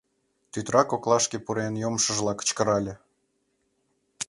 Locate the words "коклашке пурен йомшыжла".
0.91-2.33